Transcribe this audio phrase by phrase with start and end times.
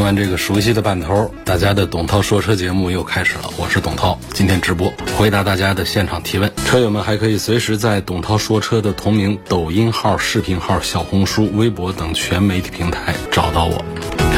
[0.00, 3.50] 听完这个熟悉的版头，大家的董涛说车节目又开始了。
[3.58, 6.50] 我是董涛，今天直播回答大家的现场提问。
[6.64, 13.84] 车友们还可以随时在董涛说车的同名抖音号、视频号、小红书、微博等全媒体平台找到我。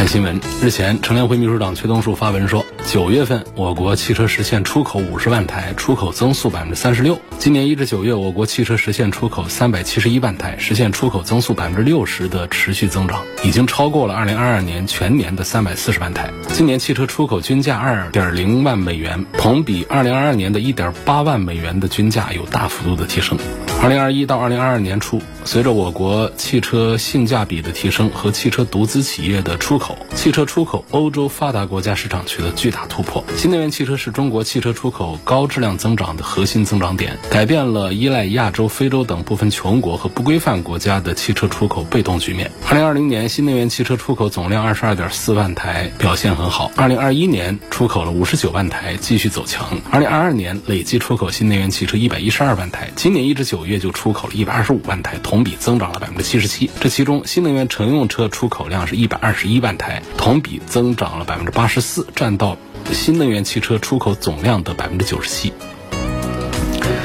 [0.02, 7.16] 看新闻，日前，乘联会秘书长崔东树发文说，九月份我国汽车实现出口五十万台，出口增速百分之三十六。
[7.38, 16.28] 今年一至九月，我国汽车实现出口三百七十一万台，实现出口增速百分之六十的持续增长，已经超过了二零二二年全年的三百四十万台。
[16.48, 23.38] 今年汽车出口均价二点零万美元，同比二零二二年的一点八万美元的均价有大幅度的提升。
[23.80, 33.22] 二零二一到二零二二年初，随着我国汽车性价比的提升和汽车独资企业的出口，汽车出口欧洲发达国家市场取得巨大突破。
[33.36, 42.50] 新能源汽车是中国汽车出口高质量增长的核心增长点，改变了依赖亚洲、非洲等部分穷国和不规范国家的汽车出口被动局面。
[42.68, 46.70] 二零二零年，新能源汽车出口总量二十二点四万台，表现很好。
[46.76, 49.66] 二零二一年出口了五十九万台，继续走强。
[49.90, 56.70] 二零二二年累计出口新能源汽车一百一十二万台，今年一至九月就出口了一百二十五万台，同比增长了百分之七十七。
[56.78, 62.58] 这其中，新能源乘用车出口量是一百二十一万台，同比增长了百分之八十四，占到
[62.92, 65.50] 新能源汽车出口总量的百分之九十七。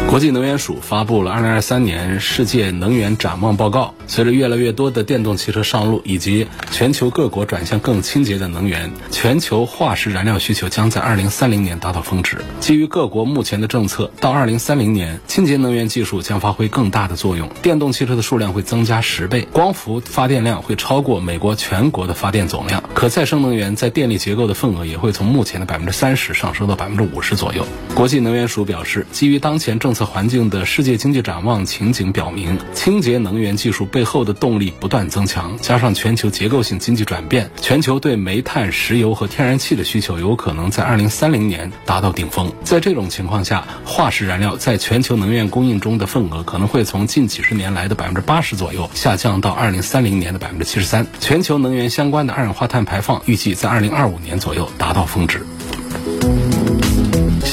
[0.06, 3.94] 国际能源署发布了《二零二三年世界能源展望报告》。
[4.10, 12.38] 随着越来越多的电动汽车上路，以及全球各国转向更清洁的能源，全球化石燃料需求将在二零三零年达到峰值。
[12.62, 27.68] 基于各国目前的政策，到二零三零年，清洁能源技术将发挥更大的作用，电动汽车的数量会增加十倍，光伏发电量会超过美国全国的发电总量，可再生能源在电力结构的份额也会从目前的百分之三十上升到百分之五十左右。
[27.94, 42.52] 国际能源署表示，基于当前政政策环境的世界经济展望情景表明，清洁能源技术背后的动力不断增强，加上全球结构性经济转变，全球对煤炭、石油和天然气的需求有可能在二零三零年达到顶峰。
[42.66, 51.08] 在这种情况下，化石燃料在全球能源供应中的份额可能会从近几十年来的百分之八十左右下降到二零三零年的百分之七十三。
[51.22, 55.46] 全球能源相关的二氧化碳排放预计在二零二五年左右达到峰值。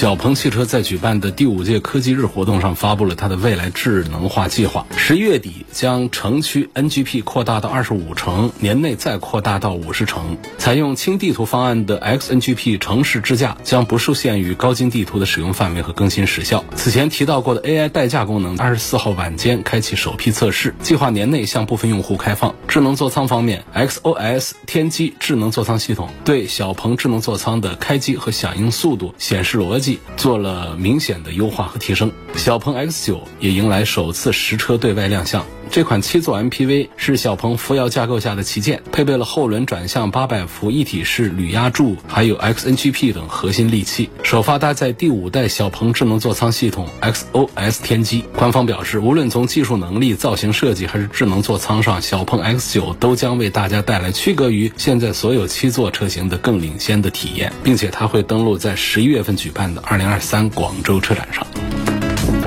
[0.05, 10.37] 小鹏汽车在举办的第五届科技日活动上发布了它的未来智能化计划，十一月底将城区 NGP 扩大到二十五城，年内再扩大到五十城。
[10.59, 16.63] 采用轻地图方案的 XNGP 城市支架将不受限于高精地图的使用范围和更新时效。
[16.77, 22.55] 此前提到过的 AI 代驾功能，二十四号晚间开启首批测试，计划年内向部分用户开放。
[22.69, 32.11] 智能座舱方面，XOS 天机智能座舱系统对小鹏智能座舱的开机和响应速度、显示逻辑做了明显的优化和提升。
[32.35, 35.45] 小鹏 X9 也迎来首次实车对外亮相。
[35.71, 48.25] 这款七座 MPV 是小鹏扶摇架构下的旗舰，配备了后轮转向八百伏一体式铝压铸，还有 XNGP 等核心利器，首发搭载第五代小鹏智能座舱系统 XOS 天机。
[48.37, 61.45] 官方表示，无论从技术能力、造型设计还是智能座舱上，小鹏 X9 都将为大家带来区隔于现在所有七座车型的更领先的体验，并且它会登陆在十一月份举办的二零二三广州车展上。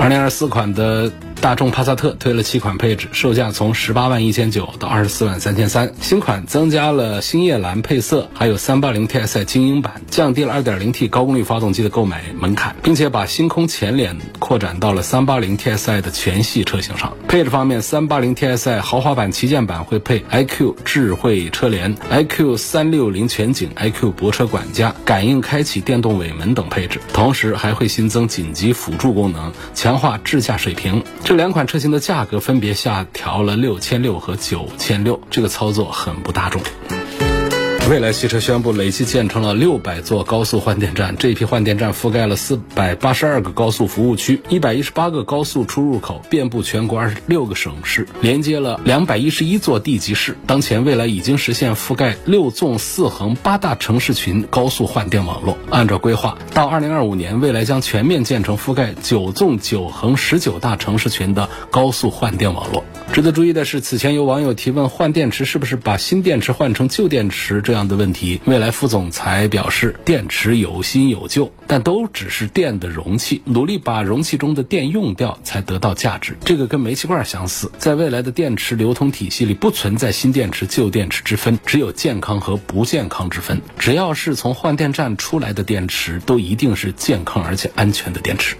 [0.00, 1.12] 二零二四款的。
[1.40, 5.92] 大众帕萨特推了七款配置，售价从十八万一千九到二十四万三千三。
[6.00, 17.16] 新款增加了星夜蓝配色，还有三八零 TSI 精英版，降低了二点零 T 高功率发动机的购买门槛，并且把星空前脸扩展到了三八零 TSI 的全系车型上。
[17.28, 31.02] 配置方面，三八零 TSI 豪华版旗舰版会配 iQ 智慧车联、iQ 三六零全景、iQ 泊车管家、感应开启电动尾门等配置，同时还会新增紧急辅助功能，强化智驾水平。
[31.28, 36.62] 这两款车型的价格分别下调了六千六和九千六，这个操作很不大众。
[37.88, 41.16] 蔚来汽车宣布，累计建成了六百座高速换电站。
[41.18, 50.36] 这批换电站覆盖了四百八十二个高速服务区、一百一十八个高速出入口，遍布全国二十六个省市，连接了两百一十一座地级市。
[50.46, 55.56] 当前，蔚来已经实现覆盖六纵四横八大城市群高速换电网络。
[55.70, 62.84] 按照规划，到二零二五年，蔚来将全面建成覆盖九纵九横十九大城市群的高速换电网络。
[63.14, 67.77] 值得注意的是，此前有网友提问，换电池是不是把新电池换成旧电池这样？
[67.78, 68.40] 这样的问题。
[68.44, 76.36] 未来副总裁表示，电池有新有旧，但都只是电的容器，努力把容器中的电用掉，才得到价值。
[76.44, 83.62] 这个跟煤气罐相似，在未来的电池流通体系里，不存在新电池、旧电池之分，只有健康和不健康之分。
[83.78, 88.56] 只要是从换电站出来的电池，都一定是健康而且安全的电池。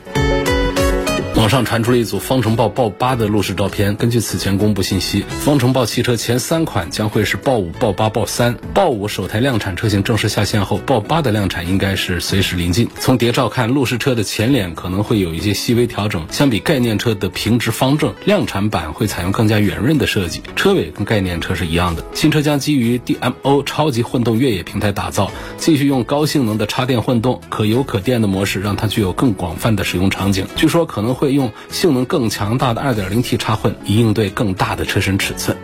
[1.39, 3.95] 网上传出了一组方程豹豹八的路试照片。
[3.95, 8.57] 根据此前公布信息，方程豹汽车前三款将会是豹五、豹八、豹三。
[8.75, 12.89] 豹五首台量产车型正式下线后，豹八的量产应该是随时临近。
[12.99, 20.43] 从谍照看，路试车的前脸可能会有一些细微调整，相比概念车的平直方正，量产版会采用更加圆润的设计。
[20.57, 22.05] 车尾跟概念车是一样的。
[22.15, 30.45] 新车将基于 DMO 超级混动越野平台打造，继续用高性能的插电混动、可油可电的模式，让它具有更广泛的使用场景。
[30.57, 31.28] 据说可能会。
[31.33, 35.57] 用性能更强大的 2.0T 插混，以应对更大的车身尺寸。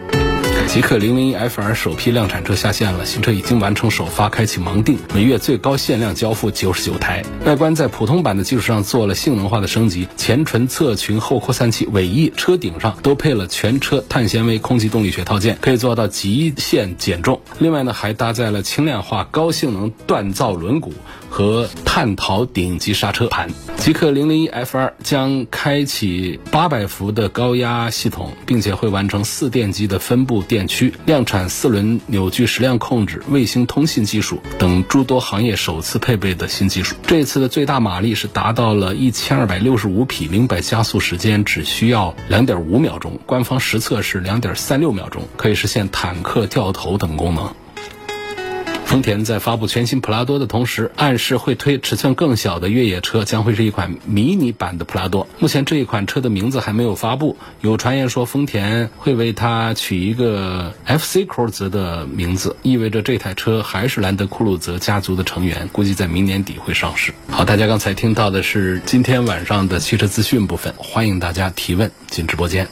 [0.66, 7.22] 极氪零零一 FR 首批量产车下线了，新车已经完成首发，开启盲定，每月最高限量交付九十九台。
[7.44, 17.40] 外观在普通版的基础上做了性能化的升级，前唇、侧裙、后扩散器、尾翼、车顶上都配了全车碳纤维空气动力学套件，可以做到极限减重。
[17.58, 20.93] 另外呢，还搭载了轻量化、高性能锻造轮毂。
[21.34, 36.94] 和探讨顶级刹车盘，极氪零零一 FR 将开启八百伏的高压系统，并且会完成四电机的分布电驱，量产四轮扭矩矢量控制、卫星通信技术等诸多行业首次配备的新技术。
[37.04, 47.52] 这次的最大马力是达到了一千二百六十五匹，零百加速时间只需要两点五秒钟，官方实测是两点三六秒钟，可以实现坦克掉头等功能。
[48.94, 55.26] 丰田在发布全新普拉多的同时，暗示会推尺寸更小的越野车，将会是一款迷你版的普拉多。
[55.41, 67.12] 目前这一款车的名字还没有发布，有传言说丰田会为它取一个 FC 库鲁泽的名字，意味着这台车还是兰德酷路泽家族的成员，估计在明年底会上市。
[67.29, 72.69] 好，大家刚才听到的是今天晚上的汽车资讯部分，欢迎大家提问进直播间。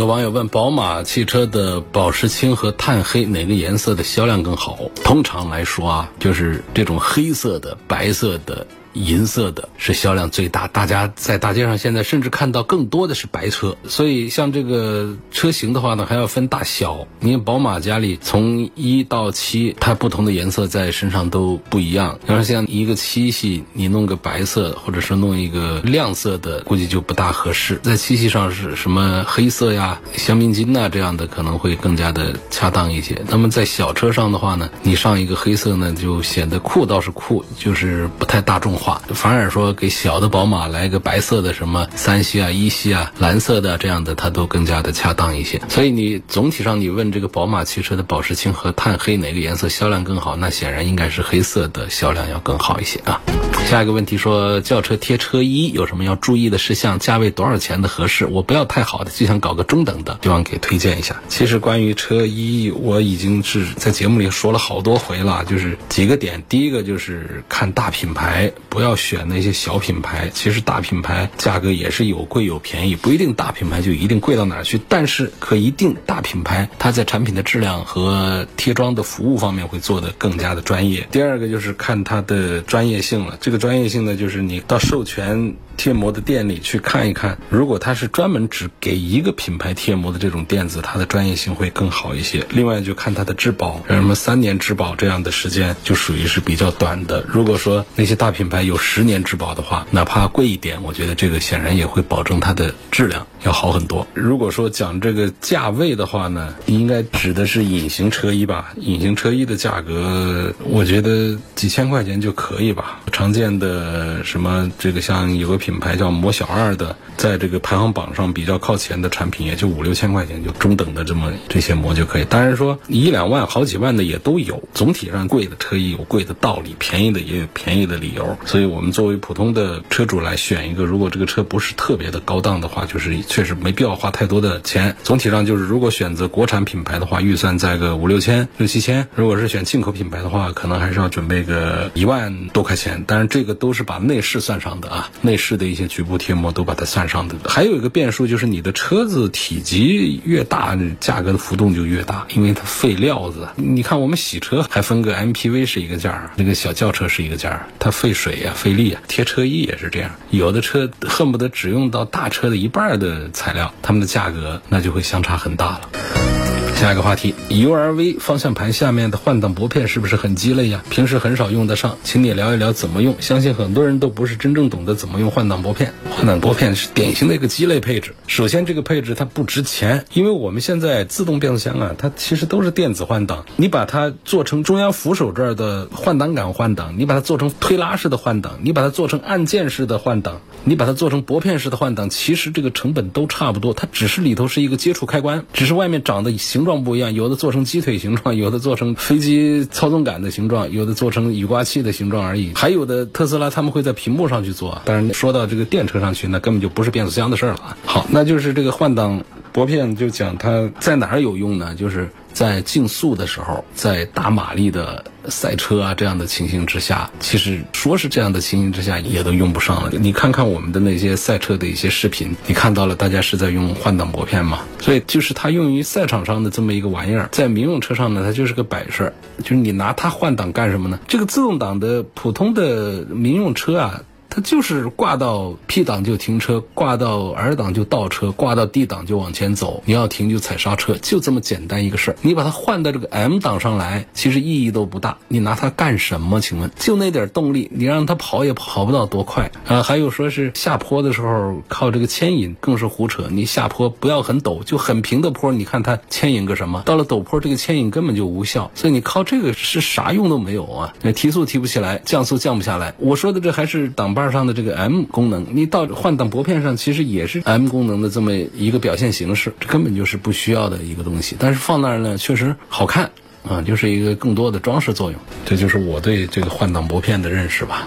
[0.00, 4.76] 有网友问：宝马汽车的宝石青和碳黑哪个颜色的销量更好？
[5.04, 8.66] 通常来说啊，就是这种黑色的、白色的。
[8.94, 17.06] 银色的是销量最大，大家在大街上现在甚至看到更多的是白车，所以像这个车型的话呢，还要分大小。
[17.18, 22.18] 你宝马家里从一到七，它不同的颜色在身上都不一样。
[22.26, 27.80] 要是像一个七系，你弄个白色，或者是弄一个亮色的，估计就不大合适。
[27.82, 33.20] 在七系上是什么黑色呀、香槟金呐这样的，可能会更加的恰当一些。
[33.28, 38.78] 那么在小车上的话呢，你上一个黑色呢，就显得酷倒是酷，就是不太大众。
[39.14, 45.60] 反而说给小的宝马来个白色的什么三系啊、一系啊、蓝色的这样的，它都更加的恰当一些。
[45.68, 50.36] 所以你总体上你问这个宝马汽车的宝石青和碳黑哪个颜色销量更好？
[50.36, 53.20] 那显然应该是黑色的销量要更好一些啊。
[53.64, 56.98] 下一个问题说轿车贴车衣有什么要注意的事项？
[57.00, 58.24] 价位多少钱的合适？
[58.24, 61.20] 我不要太好的，就想搞个中等的，希望给推荐一下。
[61.28, 66.44] 其实关于车衣，我已经是在节目里说了好多回了，就是几个点。
[66.48, 68.52] 第一个就是看大品牌。
[68.68, 74.80] 不要选那些小品牌，其实大品牌价格也是有贵有便宜，不一定大品牌就一定贵到哪去。
[74.88, 81.06] 但是可一定大品牌它在产品的质量和贴装的服务方面会做得更加的专业。
[81.12, 85.54] 第二个就是看它的专业性了，这个专业性的，就是你到授权。
[85.76, 92.46] 贴膜的店里去看一看，如果它是专门只给一个品牌贴膜的这种店子，它的专业性会更好一些。
[92.50, 97.24] 另外就看它的质保，什么三年质保这样的时间就属于是比较短的。
[97.28, 104.06] 如果说那些大品牌有十年质保的话，哪怕贵一点，我觉得这个显然也会保证它的质量要好很多。
[104.14, 108.72] 如果说讲这个价位的话呢，应该指的是隐形车衣吧？
[108.76, 113.00] 隐形车衣的价格，我觉得几千块钱就可以吧。
[113.10, 115.63] 常见的什么这个像有个。
[115.64, 122.24] 品牌叫魔小二的，在这个排行榜上比较靠前的产品，也就五六千块钱，就中等的这么这些膜就可以。
[122.26, 124.62] 当然说一两万、好几万的也都有。
[124.74, 128.36] 总体上贵的车衣有贵的道理，便宜的也有便宜的理由。
[128.44, 134.94] 所以我们作为普通的车主来选一个，如果这个车不是特别的高档的话，就是确实没必要花太多的钱。
[135.02, 143.04] 总体上就是，如果选择国产品牌的话，预算在个五六千、六七千；如果是选进口品牌的话，可能还是要准备个一万多块钱。
[143.06, 145.53] 当然这个都是把内饰算上的啊，内饰。
[145.56, 153.48] 的一些局部贴膜都把它算上的，还有一个变数就是你的车子体积越大，价格的浮动就越大，因为它费料子。
[153.56, 159.02] 你看我们洗车还分个 MPV 是一个价儿，那个小轿车是一个价儿，它费水呀、费力啊。
[159.08, 166.53] 贴车衣也是这样，有的车恨不得只用到大车的一半的材料，它们的价格那就会相差很大了。
[166.74, 170.82] 下一个话题，URV 方向盘下面的换挡拨片是不是很鸡肋呀？
[170.90, 173.16] 平时很少用得上，请你聊一聊怎么用。
[173.20, 175.94] 相信很多人都不是真正懂得怎么用换挡拨片。
[176.10, 178.14] 换挡拨片是典型的一个鸡肋配置。
[178.26, 183.46] 首先，这个配置它不值钱，因为我们现在自动变速箱啊，它其实都是电子换挡。
[183.56, 193.72] 你把它做成中央扶手这儿的换挡杆换挡，你把它做成推拉式的换挡，你把它做成按键式的换挡，你把它做成拨片式的换挡，其实这个成本都差不多。
[193.72, 202.52] 它只是里头是一个接触开关，只是外面长的形形状不一样，有的做成鸡腿形状，有的做成飞机操纵杆的形状，有的做成雨刮器的形状而已。
[202.54, 207.76] 还有的特斯拉他们会在屏幕上去做，但是说到这个电车上去，那根本就不是变速箱的事儿了。
[207.84, 211.74] 好，那就是这个换挡拨片，就讲它在哪儿有用呢？
[211.74, 219.90] 就是在竞速的时候，在大马力的赛车啊这样的情形之下，其实说是这样的情形之下，也都用不上了。
[219.92, 224.58] 你看看我们的那些赛车的一些视频，你看到了大家是在用换挡拨片吗？
[224.80, 229.10] 所以就是它用于赛场上的这么一个玩意儿，在民用车上呢，它就是个摆设。
[229.38, 230.98] 就是你拿它换挡干什么呢？
[231.06, 234.02] 这个自动挡的普通的民用车啊。
[234.34, 239.80] 它就是挂到 P 档就停车，挂到 R 档就倒车，挂到 D 档就往前走。
[239.86, 242.16] 你要停就踩刹车，就这么简单一个事儿。
[242.20, 245.18] 你把它换到这个 M 档上来，其实意义都不大。
[245.28, 246.40] 你拿它干什么？
[246.40, 249.84] 请问，就那点动力，你让它跑也跑不到多快啊！
[249.84, 253.28] 还有说是下坡的时候靠这个牵引，更是胡扯。
[253.30, 256.82] 你下坡不要很陡，就很平的坡，你看它牵引个什么？
[256.84, 258.68] 到了陡坡，这个牵引根本就无效。
[258.74, 260.92] 所以你靠这个是啥用都没有啊！
[261.02, 262.92] 那提速提不起来，降速降不下来。
[262.98, 264.23] 我说的这还是挡把。
[264.30, 271.36] 上的这个 M 功能，你到换挡拨片上其实也是 M 功能的这么一个表现形式，这根本就是不需要的一个东西。
[271.38, 273.10] 但是放那儿呢，确实好看
[273.48, 275.20] 啊，就是一个更多的装饰作用。
[275.44, 277.86] 这就是我对这个换挡拨片的认识吧。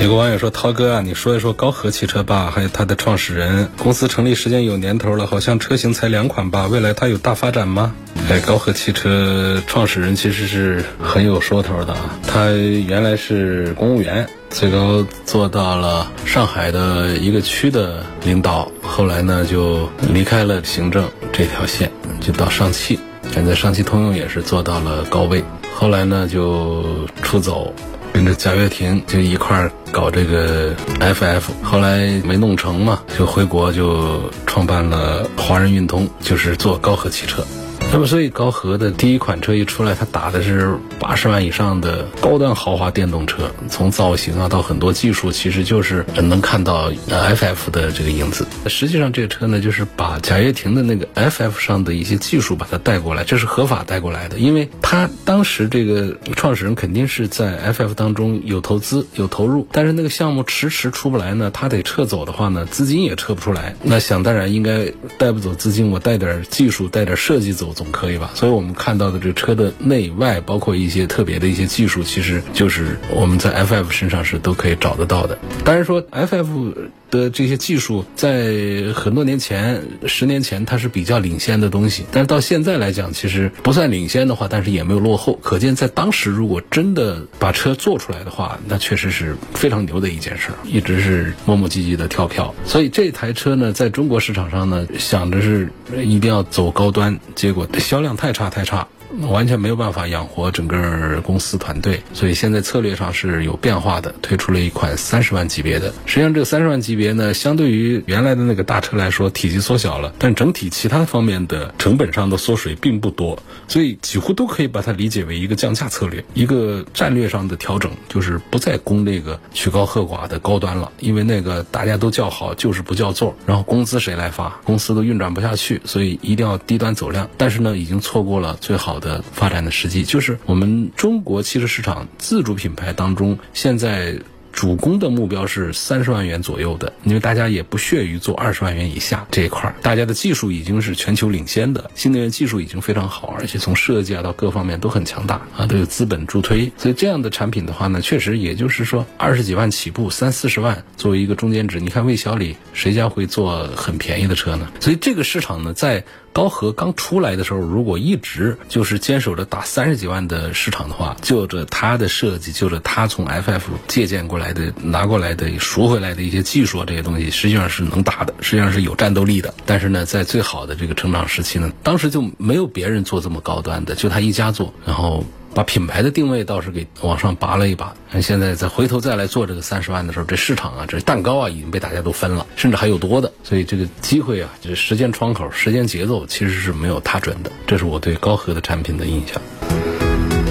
[0.00, 3.68] 有个网友说：“涛哥啊，你说一说高和汽车吧，还有它的创始人。
[3.78, 6.68] 公司成立时间有年头了，好像车型才两款吧？
[6.68, 7.92] 未来它有大发展吗？”
[8.30, 12.18] 哎，高和汽车创始人其实是很有说头的啊。
[12.26, 23.00] 他原来是公务员，最高做到了上海的一个区的领导，后来呢就离开了行政这条线，就到上汽。
[23.32, 25.42] 现在上汽通用也是做到了高位，
[25.74, 27.72] 后来呢就出走。
[28.12, 37.42] 跟着贾跃亭就一块儿搞这个 FF，后来没弄成嘛，就回国就创办了华人运通，就是做高和汽车。
[37.90, 48.46] 那么，所以高和的第一款车一出来，它打的是八十万以上的高端豪华电动车，从造型啊到很多技术，其实就是能看到 FF 的这个影子。
[48.66, 63.74] 实际上，这个车呢，就是把贾跃亭的那个 FF 上的一些技术把它带过来，这是合法带过来的，因为他当时这个创始人肯定是在 FF 当中有投资有投入，但是那个项目迟迟出不来呢，他得撤走的话呢，资金也撤不出来。
[63.82, 67.74] 那想当然应该带不走资金，我带点技术，带点设计走。
[67.78, 68.30] 总可以吧？
[68.34, 75.38] 所以我们看到的这个车的内外，包括一些特别的一些技术，其实就是我们在 FF 身上是都可以找得到的。
[75.64, 76.74] 当然说 FF。
[77.10, 85.38] 的这些技术在很多年前、十年前它是比较领先的东西，但是到现在来讲，其实不算领先的话，但是也没有落后。
[85.42, 92.54] 可见在当时，如果真的把车做出来的话，那确实是非常牛的一件事，一直是磨磨唧唧的跳票。
[92.64, 98.86] 所以这台车呢，在中国市场上呢，想着是一定要走高端，结果销量太差太差。
[99.28, 105.92] 完全没有办法养活整个公司团队，所以现在策略上是有变化的，推出了一款三十万级别的。
[106.06, 124.60] 实际上，这个三十万级别呢，相对于原来的那个大车来说，体积缩小了，但整体其他方面的成本上的缩水并不多，所以几乎都可以把它理解为一个降价策略，一个战略上的调整，就是不再攻那个曲高和寡的高端了，因为那个大家都叫好，就是不叫座，然后工资谁来发？
[124.64, 127.28] 公司都运转不下去，所以一定要低端走量。
[127.36, 128.97] 但是呢，已经错过了最好。
[129.00, 134.18] 的发展的时机，就是我们中国汽车市场自主品牌当中，现在
[134.50, 154.72] 主攻的目标是三十万元左右的，因为大家也不屑于做二十万元以下这一块儿，大家的技术已经是全球领先的，新能源技术已经非常好，而且从设计啊到各方面都很强大啊，都有资本助推，所以这样的产品的话呢，确实也就是说二十几万起步，三四十万作为一个中间值，你看魏小李谁家会做很便宜的车呢？
[154.80, 156.02] 所以这个市场呢，在
[156.38, 169.52] 高和刚出来的时候，如果一直就是坚守着打三十几万的市场的话，就着它的设计，就着它从 FF 借鉴过来的、拿过来的、赎回来的一些技术这些东西，实际上是能打的，实际上是有战斗力的。
[169.66, 175.24] 但是呢，在最好的这个成长时期呢，当时就没有别人做这么高端的，就他一家做，然后。
[175.58, 177.92] 把品牌的定位倒是给往上拔了一拔。
[178.20, 183.32] 现在再回头再来做这个三十万的时候，这市场啊，这蛋糕啊，已经被大家都分了，甚至还有多的。
[183.42, 187.50] 所以这个机会啊，这时间窗口、时间节奏其实是没有踏准的。
[187.66, 189.42] 这是我对高和的产品的印象。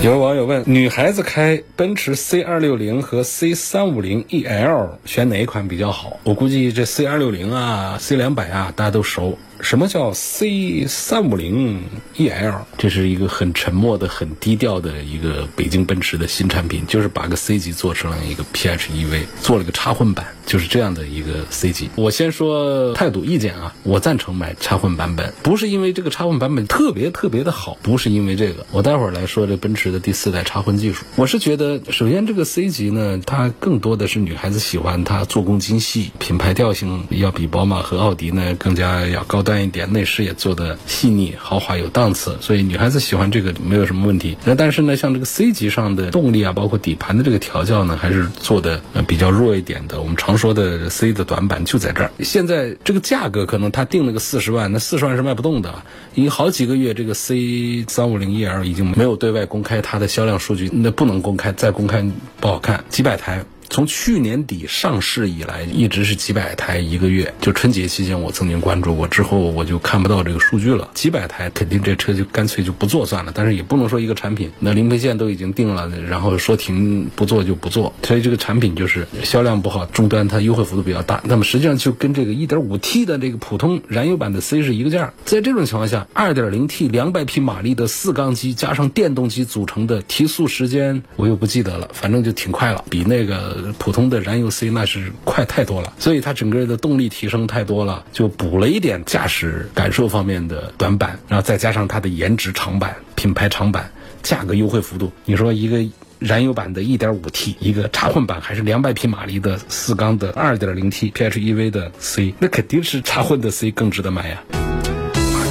[0.03, 6.19] 有网友问：女孩子开奔驰 C 二六零和 C 三五零 EL 选哪一款比较好？
[6.25, 9.37] 我估计这 C 二六零啊、C 两百啊，大家都熟。
[9.61, 11.81] 什么叫 C 三五零
[12.15, 12.59] EL？
[12.77, 21.89] 这是一个很沉默的、很低调的一个北京奔驰的新产品，就是把个 C 级做成了一个 PHEV，做了个插混版，就是这样的一个 C 级。
[21.95, 28.65] 我先说态度意见啊，我赞成买插混版本，不是因为这个插混版本特别特别的好，不是因为这个。
[28.71, 31.03] 我待会儿来说这奔驰的第四代插混技术。
[31.15, 39.43] 我是觉得，首先这个 C 级呢，它更多的是女孩子喜欢它做工精细，品牌调性要比宝马和奥迪呢更加要高。
[39.47, 44.37] 端一点，内饰也做的细腻、豪华、有档次，所以女孩子喜欢这个没有什么问题。
[44.43, 50.01] 那但是呢，像这个 C 级上的动力啊，包括底盘的这个调教呢，还是做的比较弱一点的。
[50.01, 52.11] 我们常说的 C 的短板就在这儿。
[52.19, 55.73] 现在这个价格可能他定了个四十万，那四十万是卖不动的。
[56.13, 62.05] 已经好几个月，这个 C 三五零 EL 已经没有对外公开它的销量数据，那不能公开，再公开
[62.41, 62.83] 不好看。
[62.89, 63.45] 几百台。
[63.69, 67.33] 从去年底上市以来，一直是几百台一个月。
[67.41, 70.89] 就春节期间，我曾经关注过，之后我就看不到这个数据了。
[70.93, 73.31] 几百台，肯定这车就干脆就不做算了。
[73.35, 77.93] 但是也不能说一个产品，那零配件都已经定了，然后说停不做就不做。
[78.03, 81.21] 所以这个产品就是销量不好，终端它优惠幅度比较大。
[81.25, 85.13] 那么实际上就跟这个 1.5T 的这个普通燃油版的 C 是一个价。
[85.25, 93.56] 在这种情况下，2.0T 两百匹马力的四缸机加上电动机组成的提速时间，我又不记得了，反正就挺快了，比那个。
[93.77, 103.91] 普通的燃油 C 那是快太多了，所以它整个的动力提升太多了，就补了一点驾驶感受方面的短板，然后再加上它的颜值长板、品牌长板、
[104.23, 105.85] 价格优惠幅度，你说一个
[106.19, 114.66] 燃油版的 1.5T，一个插混版还是两百匹马力的四缸的 2.0T PHEV 的 C，那肯定是插混的 C 更值得买呀。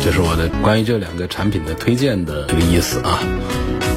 [0.06, 3.18] 这是我的关于这两个产品的推荐的这个意思啊。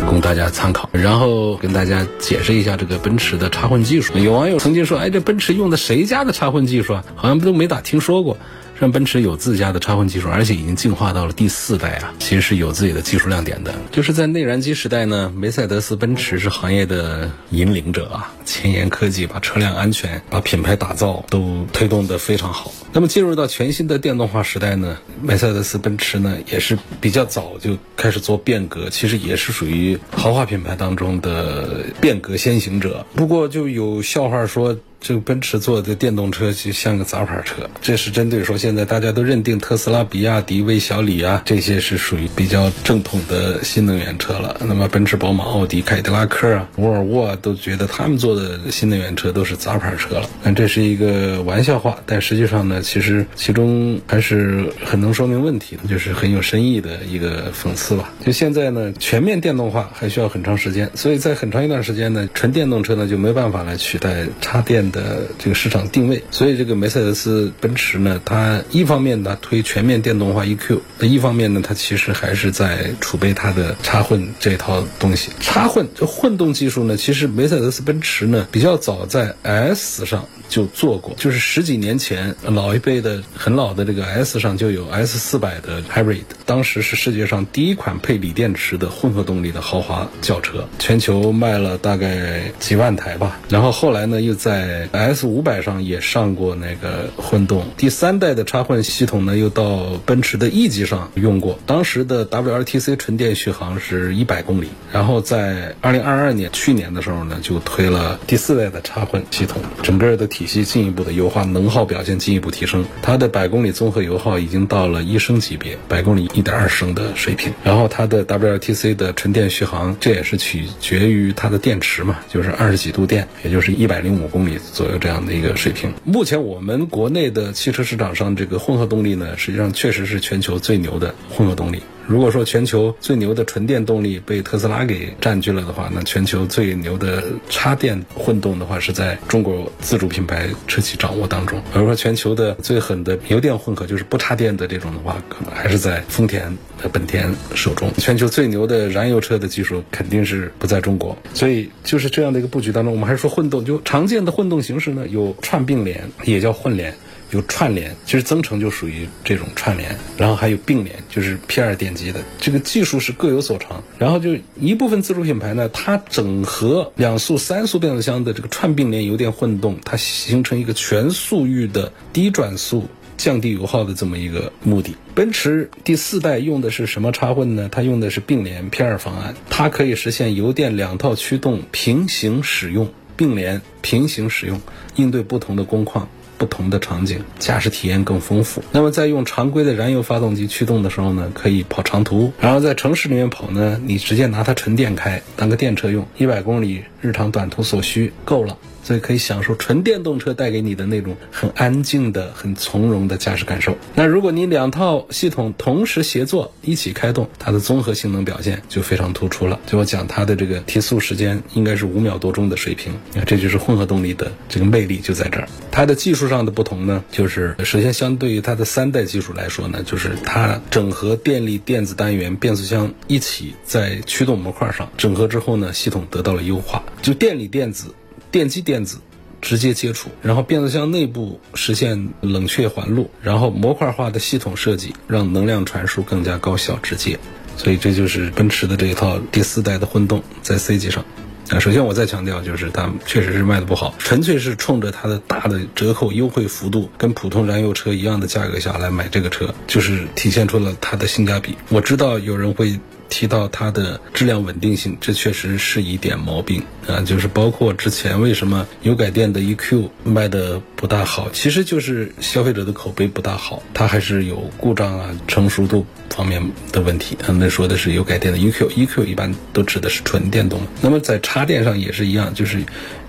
[0.08, 4.18] 供大家参考，然后跟大家解释一下这个奔驰的插混技术。
[4.18, 7.06] 有网友曾经说：“哎，这奔驰用的谁家的插混技术啊？
[7.16, 8.38] 好像都没咋听说过。”
[8.80, 13.76] 让奔驰有自家的插混技术，而且已经进化到了第四代啊，其实是有自己的技术亮点的。
[13.92, 22.72] 就是在内燃机时代呢，梅赛德斯奔驰是行业的引领者啊，前沿科技把车辆安全、把品牌打造都推动的非常好。
[22.94, 33.06] 那么进入到全新的电动化时代呢，梅赛德斯奔驰呢也是比较早就开始做变革，其实也是属于豪华品牌当中的变革先行者。
[33.14, 34.78] 不过就有笑话说。
[35.02, 44.60] 这个奔驰做的电动车就像个杂牌车，这是针对说现在大家都认定特斯拉、比亚迪、魏小李啊这些是属于比较正统的新能源车了。
[44.68, 50.30] 那么奔驰、宝马、奥迪、凯迪拉克啊、沃尔沃啊都觉得他们做的新能源车都是杂牌车了。
[50.44, 58.12] 但这是一个玩笑话，但实际上呢，其实其中还是很能说明问题的，就是很有深意的一个讽刺吧。
[58.26, 64.89] 就现在呢，全面电动化还需要很长时间，所以在很长一段时间呢，纯电动车呢就没办法来取代插电。
[64.92, 75.32] 的这个市场定位，所以这个梅赛德斯奔驰呢，它一方面呢推全面电动化 EQ，那一方面呢，它其实还是在储备它的插混这套东西。
[75.40, 93.40] 插混这混动技术呢，其实梅赛德斯奔驰呢比较早在 S 上就做过，就是十几年前老一辈的很老的这个 S 上就有 S 四百的 Hybrid，当时是世界上第一款配锂电池的混合动力的豪华轿车，全球卖了大概几万台吧。
[93.50, 101.60] 然后后来呢，又在 S 五百上也上过那个混动，第三代的插混系统呢，又到奔驰的 E 级上用过。
[101.66, 117.54] 当时的 WLTC 纯电续航是一百公里，然后在二零二二年去年的时候呢，就推了第四代的插混系统，整个的体系进一步的优化，能耗表现进一步提升，它的百公里综合油耗已经到了一升级别，百公里一点二升的水平。
[117.64, 124.58] 然后它的 WLTC 的纯电续航，这也是取决于它的电池嘛，就是二十几度电，也就是一百零五公里。
[124.74, 125.94] 左右这样的一个水平。
[126.04, 131.82] 目前我们国内的汽车市场上，这个混合动力呢，实际上确实是全球最牛的混合动力。
[132.10, 141.62] 如果说全球最牛的纯电动力被特斯拉给占据了的话，那全球最牛的插电混动的话是在中国自主品牌车企掌握当中。
[141.72, 147.92] 比如说全球的最狠的油电混合，就是不插电的这种的话，可能还是在丰田和本田手中。
[148.00, 151.16] 全球最牛的燃油车的技术肯定是不在中国。
[151.36, 156.92] 所以就是这样的一个布局当中，我们还是说混动，就常见的混动形式呢，有串并联，也叫混联。
[157.32, 163.84] 有串联，其实增程就属于这种串联，然后还有并联，就是 P2 电机的这个技术是各有所长。
[163.98, 172.88] 然后就一部分自主品牌呢，它整合两速、三速变速箱的这个串并联油电混动，它形成一个全速域的低转速。
[173.18, 177.68] 降低油耗的这么一个目的，奔驰第四代用的是什么插混呢？
[177.70, 184.62] 它用的是并联 P2 方案，它可以实现油电两套驱动平行使用，并联平行使用，
[184.96, 186.08] 应对不同的工况、
[186.40, 188.64] 不同的场景，驾驶体验更丰富。
[188.72, 198.58] 那么在用常规的燃油发动机驱动的时候呢，可以跑长途；然后在城市里面跑呢，你直接拿它纯电开，当个电车用，一百公里日常短途所需够了。
[198.90, 203.78] 所以可以享受纯电动车带给你的那种很安静的、很从容的驾驶感受。
[203.94, 209.60] 那如果你两套系统同时协作一起开动，它的综合性能表现就非常突出了。
[209.68, 215.48] 就我讲它的这个提速时间应该是五秒多钟的水平，那这就是混合动力的这个魅力就在这儿。
[215.70, 227.94] 它的技术上的不同呢，就是首先相对于它的三代技术来说呢，就是它整合电力电子单元、变速箱一起在驱动模块上整合之后呢，系统得到了优化，就电力电子。
[228.32, 229.00] 电机电子
[229.42, 237.18] 直接接触，然后变速箱内部实现冷却环路，然后模块化的系统设计让能量传输更加高效直接，
[237.58, 241.06] 所以这就是奔驰的这一套第四代的混动在 C 级上。
[241.50, 251.56] 啊，首先我再强调，就是它确实是卖的不好，纯粹是冲着它的大的折扣优惠幅度，跟普通燃油车一样的价格下来买这个车，就是体现出了它的性价比。
[251.70, 252.80] 我知道有人会。
[253.10, 266.42] 提到它的质量稳定性，这确实是一点毛病啊，就是包括之前为什么油改电的 EQ 卖的不大好，其实就是消费者的口碑不大好，它还是有故障啊、成熟度方面
[266.72, 267.18] 的问题。
[267.20, 270.62] 他们说的是油改电的 EQ，EQ 一般都指的是纯电动。
[270.82, 272.64] 那么在插电上也是一样，就是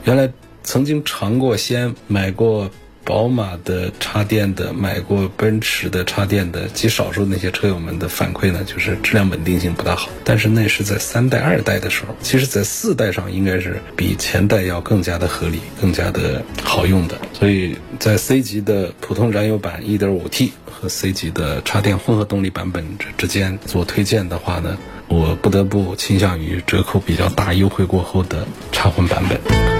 [0.04, 0.32] 原来
[0.64, 2.70] 曾经尝过鲜，买过。
[3.10, 10.08] 宝马的插电的买过奔驰的插电的极少数那些车友们的反馈呢，就是质量稳定性不大好。
[10.22, 17.18] 但是那是在三代、二代的时候，其实在四代上应该是比前代要更加的合理、更加的好用的。
[17.32, 29.79] 所以在 C 级的普通燃油版 1.5T 和 C 级的插电混合动力版本之之间做推荐的话呢，我不得不倾向于折扣比较大、优惠过后的插混版本。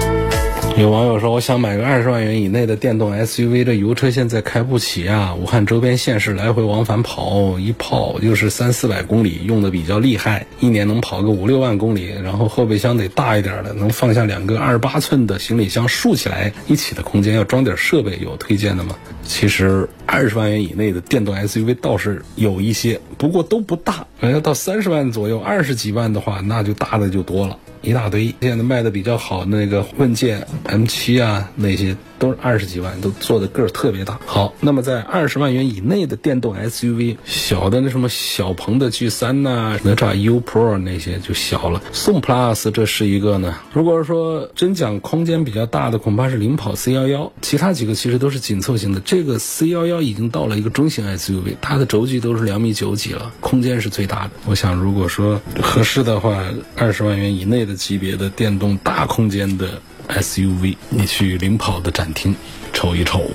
[0.77, 5.35] 有网友说：“我想买个二十万元以内的电动 SUV，这油车现在开不起啊！
[5.35, 12.07] 武汉周边县市来回往返跑，一跑就是三四百公里，用的比较厉害，一年能跑个五六万公里。
[12.23, 18.95] 然后后备箱得大一点的，能放下两个二十八寸的行李箱，竖起来一起的空间，要装点设备，有推荐的吗？
[19.23, 24.07] 其实二十万元以内的电动 SUV 倒是有一些，不过都不大。
[24.21, 34.19] 要到三十万左右，二十几万的话，那就大的就多了。”一大堆，现在卖的比较好那个混界 M7 啊，那些都是二十几万，都做的个儿特别大。
[34.27, 41.81] 好，那么在二十万元以内的电动 SUV，小的那什么小鹏的 G3 呐，哪吒 U Pro 那些就小了。
[41.91, 43.57] 宋 Plus 这是一个呢。
[43.73, 48.99] 如果说真讲空间比较大的，恐怕是领跑 C11，其他几个其实都是紧凑型的。
[48.99, 54.31] 这个 C11 已经到了一个中型 SUV，它的轴距都是两米九几了，空间是最大的。
[54.45, 56.43] 我想如果说合适的话，
[56.77, 57.70] 二十万元以内的。
[57.75, 62.35] 级别的电动大空间的 SUV，你去领跑的展厅
[62.73, 63.31] 瞅一瞅。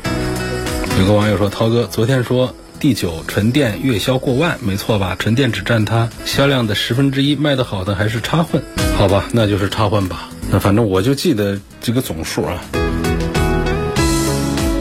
[0.98, 5.16] 有个网友说：“涛哥，昨天说 D9 纯电月销过万，没错吧？
[5.18, 8.62] 纯电只占它销量的十分之一，卖的好的还是插混。
[8.96, 10.28] 好吧，那就是插混吧。
[10.50, 12.62] 那反正我就记得这个总数啊。”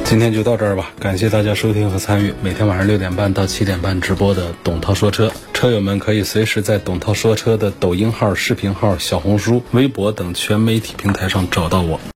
[0.05, 5.31] 今天就到这儿吧，感谢大家收听和参与每天晚上六点半到七点半直播的董涛说车，
[5.65, 11.99] 车友们可以随时在董涛说车的抖音号、视频号、小红书、微博等全媒体平台上找到我。